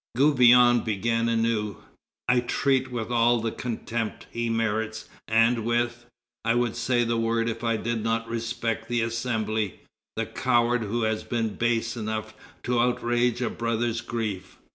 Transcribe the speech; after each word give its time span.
Gouvion 0.17 0.83
began 0.83 1.29
anew: 1.29 1.77
"I 2.27 2.39
treat 2.39 2.91
with 2.91 3.11
all 3.11 3.39
the 3.39 3.51
contempt 3.51 4.25
he 4.31 4.49
merits, 4.49 5.07
and 5.27 5.63
with... 5.63 6.07
I 6.43 6.55
would 6.55 6.75
say 6.75 7.03
the 7.03 7.19
word 7.19 7.47
if 7.47 7.63
I 7.63 7.77
did 7.77 8.03
not 8.03 8.27
respect 8.27 8.89
the 8.89 9.01
Assembly 9.01 9.81
the 10.15 10.25
coward 10.25 10.81
who 10.81 11.03
has 11.03 11.23
been 11.23 11.49
base 11.49 11.95
enough 11.95 12.33
to 12.63 12.81
outrage 12.81 13.43
a 13.43 13.49
brother's 13.51 14.01
grief." 14.01 14.57